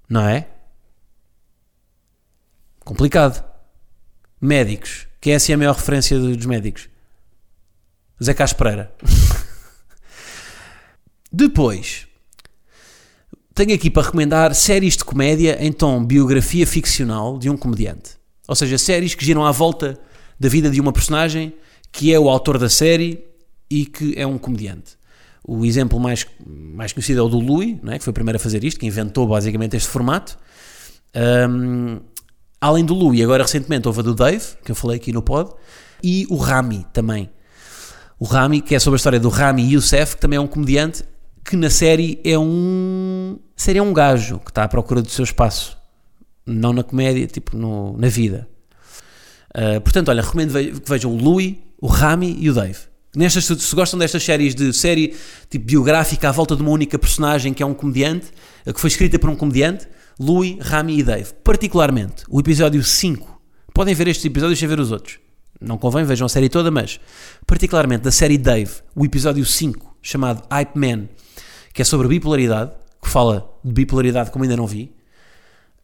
[0.09, 0.47] não é?
[2.89, 3.45] Complicado.
[4.41, 5.07] Médicos.
[5.21, 6.89] Quem é assim a maior referência dos médicos?
[8.25, 8.95] Zé Carlos Pereira.
[11.31, 12.07] Depois,
[13.55, 18.13] tenho aqui para recomendar séries de comédia em tom biografia ficcional de um comediante.
[18.49, 20.01] Ou seja, séries que giram à volta
[20.41, 21.53] da vida de uma personagem
[21.93, 23.23] que é o autor da série
[23.69, 24.97] e que é um comediante.
[25.47, 27.99] O exemplo mais, mais conhecido é o do Louis, é?
[27.99, 30.39] que foi o primeiro a fazer isto, que inventou basicamente este formato.
[31.15, 32.01] Um,
[32.61, 35.51] além do Louis, agora recentemente houve a do Dave, que eu falei aqui no pod,
[36.03, 37.31] e o Rami também.
[38.19, 41.05] O Rami, que é sobre a história do Rami Youssef, que também é um comediante,
[41.45, 43.39] que na série é um.
[43.57, 45.79] A série é um gajo que está à procura do seu espaço.
[46.45, 48.49] Não na comédia, tipo no, na vida.
[49.55, 52.79] Uh, portanto, olha, recomendo que vejam o Louis, o Rami e o Dave.
[53.17, 55.15] Nestas, se gostam destas séries de série
[55.49, 58.27] tipo biográfica à volta de uma única personagem que é um comediante,
[58.65, 61.33] que foi escrita por um comediante, Louis, Rami e Dave.
[61.45, 63.41] Particularmente, o episódio 5.
[63.73, 65.19] Podem ver estes episódios sem ver os outros.
[65.61, 67.01] Não convém, vejam a série toda, mas
[67.47, 71.09] particularmente da série Dave, o episódio 5, chamado Hype Man,
[71.73, 74.95] que é sobre bipolaridade, que fala de bipolaridade como ainda não vi,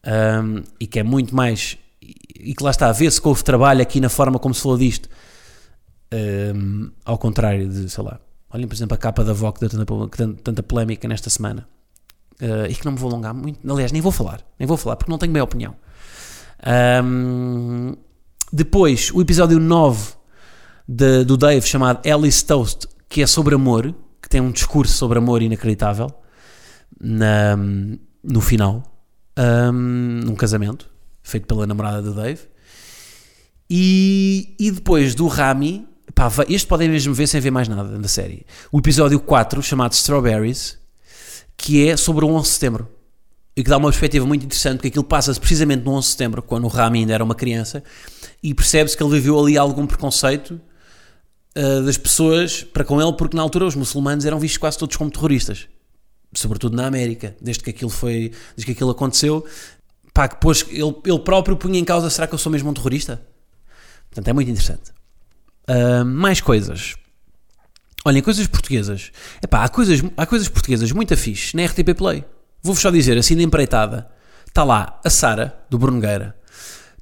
[0.07, 1.79] um, e que é muito mais.
[2.01, 4.61] E que lá está, a ver se que houve trabalho aqui na forma como se
[4.61, 5.09] falou disto,
[6.55, 8.21] um, ao contrário de, sei lá,
[8.51, 11.67] olhem por exemplo a capa da VOC que deu tanta, tanta polémica nesta semana.
[12.41, 14.97] Uh, e que não me vou alongar muito, aliás, nem vou falar, nem vou falar
[14.97, 15.77] porque não tenho bem opinião.
[17.05, 17.97] Um,
[18.53, 20.15] depois, o episódio 9
[20.89, 25.19] de, do Dave, chamado Alice Toast, que é sobre amor, que tem um discurso sobre
[25.19, 26.11] amor inacreditável
[27.01, 27.57] na,
[28.23, 28.83] no final,
[29.39, 30.91] um, num casamento,
[31.23, 32.41] feito pela namorada do Dave.
[33.69, 38.09] E, e depois do Rami, pá, este podem mesmo ver sem ver mais nada da
[38.09, 38.47] série.
[38.71, 40.79] O episódio 4, chamado Strawberries,
[41.57, 42.89] que é sobre o 11 de setembro.
[43.57, 46.43] E que dá uma perspectiva muito interessante, porque aquilo passa-se precisamente no 11 de setembro,
[46.43, 47.85] quando o Rami ainda era uma criança,
[48.43, 50.61] e percebe-se que ele viveu ali algum preconceito
[51.57, 54.97] uh, das pessoas para com ele, porque na altura os muçulmanos eram vistos quase todos
[54.97, 55.69] como terroristas,
[56.35, 59.47] sobretudo na América, desde que aquilo foi, desde que aquilo aconteceu,
[60.13, 62.75] pá, que depois ele, ele próprio punha em causa, será que eu sou mesmo um
[62.75, 63.23] terrorista?
[64.11, 64.93] Portanto, é muito interessante.
[65.69, 66.97] Uh, mais coisas.
[68.05, 69.11] Olhem, coisas portuguesas.
[69.43, 72.23] Epá, há coisas, há coisas portuguesas muito fixe na RTP Play.
[72.63, 74.09] Vou-vos só dizer, assim de empreitada,
[74.47, 76.37] está lá a Sara, do Brungueira.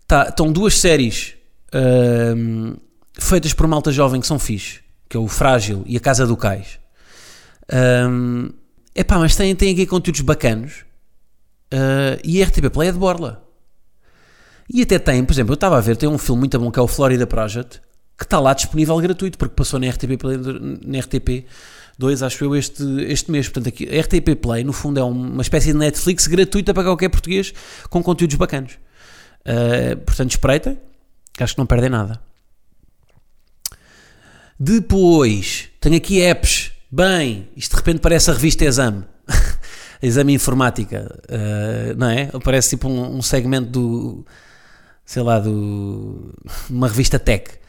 [0.07, 1.35] Tá, estão duas séries
[1.75, 2.81] uh,
[3.19, 6.37] feitas por malta jovem que são fixe, que é o Frágil e a Casa do
[6.37, 6.79] Cais.
[8.09, 8.51] Um,
[8.95, 10.85] epá, mas tem, tem aqui conteúdos bacanos.
[11.73, 13.43] Uh, e a RTP Play é de borla.
[14.73, 16.79] E até tem, por exemplo, eu estava a ver, tem um filme muito bom que
[16.79, 17.81] é o Florida Project,
[18.17, 20.39] que está lá disponível gratuito, porque passou na RTP Play,
[20.85, 21.47] na RTP
[21.99, 23.49] 2, acho eu, este, este mês.
[23.49, 27.09] Portanto, aqui, a RTP Play, no fundo, é uma espécie de Netflix gratuita para qualquer
[27.09, 27.53] português
[27.91, 28.73] com conteúdos bacanos.
[29.43, 30.79] Uh, portanto, espreitem,
[31.39, 32.21] acho que não perdem nada.
[34.59, 36.73] Depois, tenho aqui apps.
[36.91, 39.05] Bem, isto de repente parece a revista Exame.
[40.03, 42.27] Exame Informática, uh, não é?
[42.45, 44.27] Parece tipo um, um segmento do,
[45.05, 46.35] sei lá, do,
[46.69, 47.62] uma revista tech.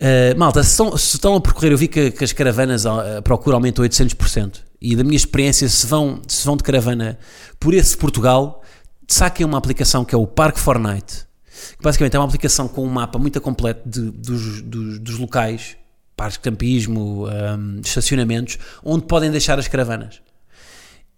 [0.00, 3.20] Uh, malta, se estão, se estão, a percorrer, eu vi que, que as caravanas uh,
[3.22, 4.62] procuram aumento 800%.
[4.80, 7.18] E da minha experiência, se vão, se vão de caravana
[7.58, 8.62] por esse Portugal,
[9.06, 11.26] saquem uma aplicação que é o Park Fortnite.
[11.76, 15.76] Que basicamente é uma aplicação com um mapa muito completo de, dos, dos, dos, locais,
[16.16, 20.22] parques de campismo, um, estacionamentos, onde podem deixar as caravanas.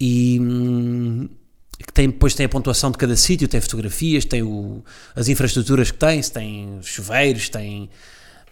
[0.01, 0.41] E.
[0.41, 1.29] Hum,
[1.79, 4.85] que tem, depois tem a pontuação de cada sítio, tem fotografias, tem o,
[5.17, 7.91] as infraestruturas que tem, se tem chuveiros, tem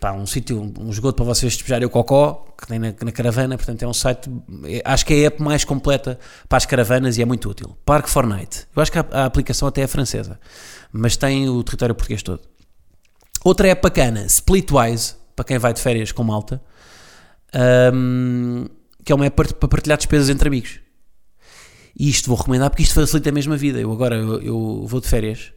[0.01, 3.57] pá, um sítio, um, esgoto para vocês despejarem o cocó, que tem na, na, caravana,
[3.57, 4.31] portanto é um site,
[4.65, 7.77] é, acho que é a app mais completa para as caravanas e é muito útil.
[7.85, 10.41] Park Fortnite, eu acho que a, a aplicação até é francesa,
[10.91, 12.41] mas tem o território português todo.
[13.45, 16.63] Outra app bacana, Splitwise, para quem vai de férias com malta,
[17.95, 18.67] um,
[19.05, 20.81] que é uma app para partilhar despesas entre amigos.
[21.99, 23.79] E isto vou recomendar porque isto facilita a vida.
[23.79, 25.53] Eu agora eu, eu vou de férias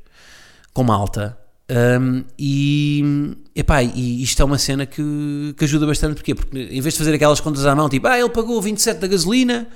[0.73, 1.37] com malta
[1.69, 6.15] um, e, epá, e isto é uma cena que, que ajuda bastante.
[6.15, 6.35] Porquê?
[6.35, 9.07] Porque em vez de fazer aquelas contas à mão, tipo, ah, ele pagou 27 da
[9.07, 9.67] gasolina,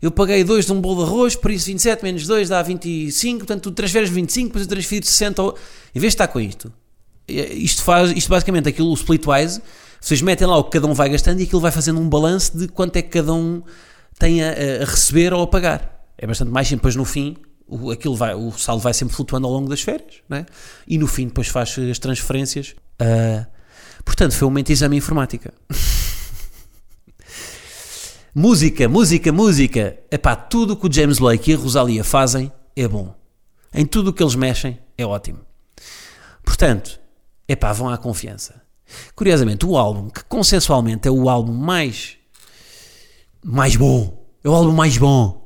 [0.00, 3.38] eu paguei 2 de um bolo de arroz, por isso 27 menos 2 dá 25,
[3.38, 5.42] portanto tu transferes 25, depois eu transfiro 60.
[5.42, 5.58] Ou...
[5.94, 6.72] Em vez de estar com isto,
[7.28, 9.62] isto faz, isto basicamente, aquilo, o Splitwise,
[10.00, 12.58] vocês metem lá o que cada um vai gastando e aquilo vai fazendo um balanço
[12.58, 13.62] de quanto é que cada um
[14.18, 14.50] tem a,
[14.82, 16.04] a receber ou a pagar.
[16.18, 17.36] É bastante mais simples no fim
[17.72, 20.44] o, aquilo vai, o saldo vai sempre flutuando ao longo das férias, né?
[20.86, 22.74] e no fim depois faz as transferências.
[23.00, 23.46] Uh,
[24.04, 25.54] portanto, foi um momento de exame informática.
[28.34, 29.98] Música, música, música.
[30.10, 33.14] Epá, tudo que o James Blake e a Rosalia fazem é bom.
[33.74, 35.40] Em tudo o que eles mexem é ótimo.
[36.42, 36.98] Portanto,
[37.46, 38.62] epá, vão à confiança.
[39.14, 42.16] Curiosamente, o álbum que consensualmente é o álbum mais
[43.44, 45.41] mais bom, é o álbum mais bom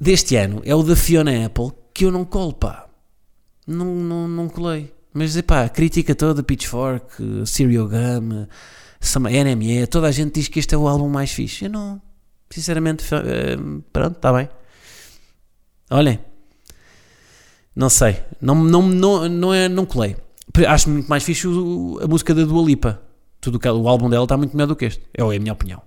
[0.00, 2.88] deste ano é o da Fiona Apple que eu não colo, pá.
[3.66, 4.92] Não, não, não colei.
[5.12, 8.46] Mas, epá, a crítica toda, Pitchfork, Serial Gum,
[9.28, 11.64] NME, toda a gente diz que este é o álbum mais fixe.
[11.64, 12.00] Eu não,
[12.48, 14.48] sinceramente, uh, pronto, está bem.
[15.90, 16.20] Olhem,
[17.74, 20.16] não sei, não, não, não, não, é, não colei.
[20.68, 23.02] Acho muito mais fixe a música da Dua Lipa.
[23.40, 25.02] Tudo o álbum dela está muito melhor do que este.
[25.14, 25.82] É a minha opinião.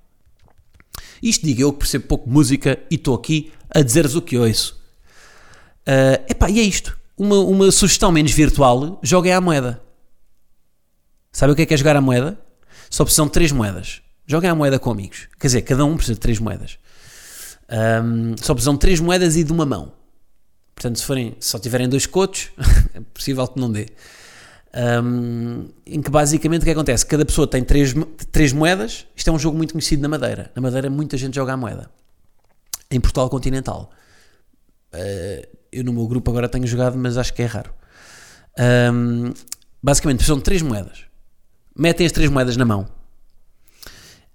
[1.24, 4.78] Isto diga eu que percebo pouco música e estou aqui a dizer-vos o que ouço.
[5.88, 6.98] Uh, epá, e é isto.
[7.18, 9.82] Uma, uma sugestão menos virtual, joguem à moeda.
[11.32, 12.38] Sabe o que é que é jogar à moeda?
[12.90, 14.02] Só precisam de três moedas.
[14.28, 15.30] Joguem à moeda com amigos.
[15.40, 16.78] Quer dizer, cada um precisa de três moedas.
[17.72, 19.94] Um, só precisam de três moedas e de uma mão.
[20.76, 22.50] Portanto, se forem, se só tiverem dois cotos,
[22.94, 23.88] é possível que não dê.
[24.76, 27.06] Um, em que basicamente o que acontece?
[27.06, 27.94] Cada pessoa tem três,
[28.32, 29.06] três moedas.
[29.16, 30.52] Isto é um jogo muito conhecido na Madeira.
[30.56, 31.90] Na Madeira muita gente joga a moeda.
[32.90, 33.92] Em Portugal continental.
[34.94, 37.72] Uh, eu no meu grupo agora tenho jogado, mas acho que é raro.
[38.92, 39.34] Um,
[39.82, 41.06] basicamente de três moedas.
[41.76, 42.88] Metem as três moedas na mão.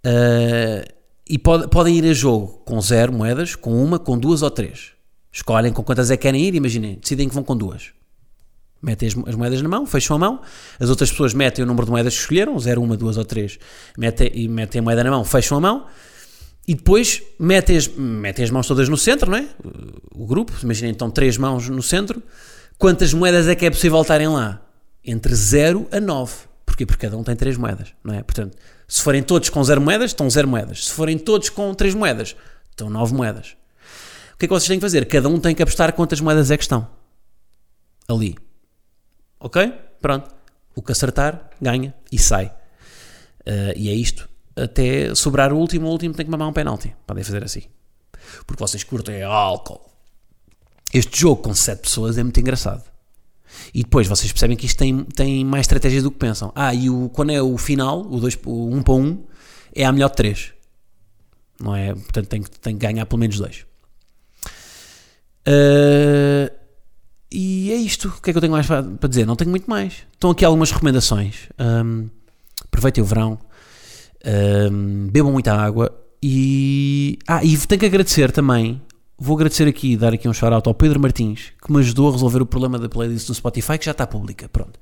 [0.07, 0.87] Uh,
[1.29, 4.93] e pode, podem ir a jogo com zero moedas, com uma, com duas ou três.
[5.33, 7.98] Escolhem com quantas é que querem ir, imaginem, decidem que vão com duas
[8.81, 10.41] metem as, as, moedas na mão, fecham a mão,
[10.79, 13.59] as outras pessoas metem o número de moedas que escolheram, 0, 1, 2 ou 3,
[13.97, 15.87] metem, e metem a moeda na mão, fecham a mão,
[16.67, 19.47] e depois metem as, metem as mãos todas no centro, não é?
[20.15, 22.23] O, grupo, imaginem então três mãos no centro,
[22.77, 24.61] quantas moedas é que é possível estarem lá?
[25.03, 26.33] Entre 0 a 9.
[26.67, 26.85] Porquê?
[26.85, 28.23] Porque cada um tem três moedas, não é?
[28.23, 30.87] Portanto, se forem todos com 0 moedas, estão 0 moedas.
[30.87, 32.37] Se forem todos com 3 moedas,
[32.71, 33.57] estão 9 moedas.
[34.35, 35.07] O que é que vocês têm que fazer?
[35.07, 36.87] Cada um tem que apostar quantas moedas é que estão.
[38.07, 38.37] Ali.
[39.41, 39.73] Ok?
[40.01, 40.31] Pronto.
[40.75, 42.47] O que acertar, ganha e sai.
[43.41, 44.29] Uh, e é isto.
[44.57, 46.95] Até sobrar o último, o último tem que mamar um penalti.
[47.07, 47.63] Podem fazer assim.
[48.47, 49.81] Porque vocês curtem álcool.
[50.93, 52.83] Este jogo com 7 pessoas é muito engraçado.
[53.75, 56.53] E depois vocês percebem que isto tem, tem mais estratégias do que pensam.
[56.55, 59.25] Ah, e o, quando é o final, o 1 o um para 1, um,
[59.75, 60.53] é a melhor de 3.
[61.61, 61.95] Não é?
[61.95, 63.67] Portanto, tem, tem que ganhar pelo menos 2.
[67.89, 68.09] Isto.
[68.09, 69.27] O que é que eu tenho mais para, dizer?
[69.27, 70.05] Não tenho muito mais.
[70.13, 71.49] Estão aqui algumas recomendações.
[71.59, 72.09] Um,
[72.63, 73.39] aproveitem o verão.
[74.71, 75.91] Um, bebam muita água.
[76.23, 77.19] E.
[77.27, 78.83] Ah, e tenho que agradecer também.
[79.19, 82.43] Vou agradecer aqui, dar aqui um shout-out ao Pedro Martins, que me ajudou a resolver
[82.43, 84.49] o problema da playlist do Spotify, que já está pública.
[84.51, 84.79] Pronto.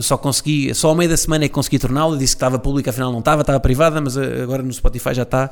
[0.00, 2.16] Só consegui, só ao meio da semana é que consegui torná-la.
[2.16, 5.24] Disse que estava pública, afinal não estava, estava privada, mas eh, agora no Spotify já
[5.24, 5.50] está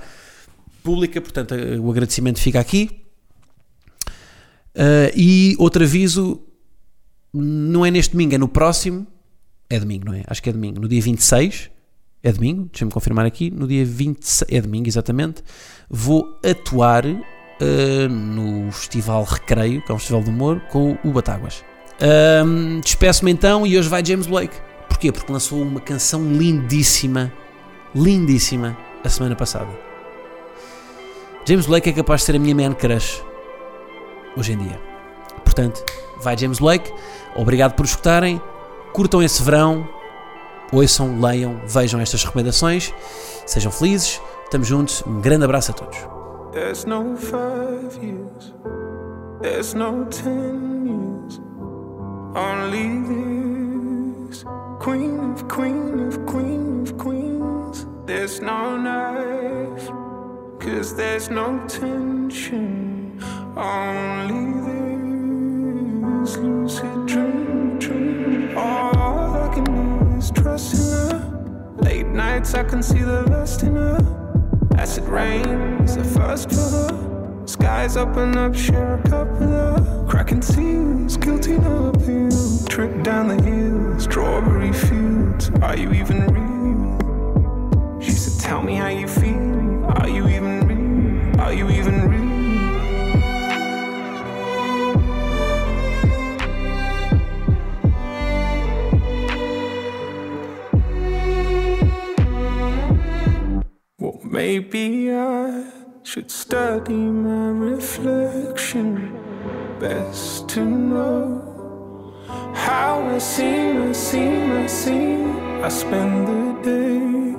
[0.83, 1.21] pública.
[1.21, 3.03] Portanto, eh, o agradecimento fica aqui.
[4.75, 6.41] Uh, e outro aviso,
[7.33, 9.07] não é neste domingo, é no próximo.
[9.71, 10.23] É domingo, não é?
[10.27, 10.81] Acho que é domingo.
[10.81, 11.71] No dia 26,
[12.23, 13.51] é domingo, deixa-me confirmar aqui.
[13.51, 15.43] No dia 26, é domingo, exatamente.
[15.89, 21.65] Vou atuar uh, no Festival Recreio, que é um festival de humor, com o Batáguas.
[22.45, 24.57] Um, Despeço-me então e hoje vai James Blake.
[24.89, 25.11] Porquê?
[25.11, 27.33] Porque lançou uma canção lindíssima,
[27.95, 29.71] lindíssima, a semana passada.
[31.47, 33.23] James Blake é capaz de ser a minha man crush
[34.37, 34.81] hoje em dia.
[35.45, 35.85] Portanto,
[36.23, 36.93] vai James Blake,
[37.35, 38.41] obrigado por escutarem,
[38.93, 39.89] curtam esse verão,
[40.73, 42.93] ouçam, leiam, vejam estas recomendações,
[43.47, 45.99] sejam felizes, estamos juntos, um grande abraço a todos.
[46.53, 48.55] There's no five years,
[49.41, 51.41] there's no ten years,
[52.35, 54.45] only this.
[54.81, 57.87] Queen of queen of queen of queens.
[58.05, 59.89] There's no knife,
[60.59, 63.21] cause there's no tension.
[63.57, 64.72] Only this
[67.79, 68.57] dream.
[68.57, 71.75] All I can do is trust in her.
[71.79, 73.99] Late nights, I can see the lust in her.
[74.79, 76.51] Acid rain first.
[77.49, 78.17] Skies up,
[78.55, 80.09] share a cup.
[80.09, 80.43] Cracking
[81.17, 81.57] guilty.
[82.69, 85.51] Trip down the strawberry fields.
[85.61, 88.01] Are you even real?
[88.01, 89.85] She said, Tell me how you feel.
[89.99, 91.41] Are you even real?
[91.41, 92.32] Are you even real?
[104.45, 105.71] Maybe I
[106.03, 108.91] should study my reflection.
[109.79, 112.13] Best to know
[112.53, 115.63] how I seem, I seem, I seem.
[115.63, 117.37] I spend the day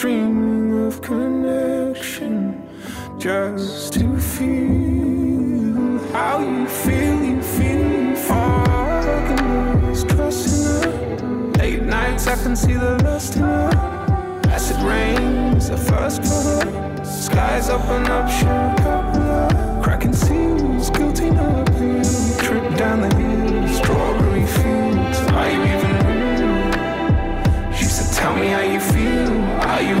[0.00, 2.66] dreaming of connection
[3.18, 8.16] just to feel how you feel, you feel, you.
[9.04, 11.52] Recognize trust in her.
[11.58, 13.70] Late nights, I can see the lust in her.
[14.48, 15.41] Acid rain
[15.72, 17.04] a first floor.
[17.04, 19.80] Skies open up, sugar.
[19.82, 21.64] Cracking seals, guilty now.
[22.44, 25.18] Trip down the hill, strawberry fields.
[25.38, 27.72] Are you even real?
[27.72, 29.32] She said, Tell me how you feel.
[29.70, 29.96] Are you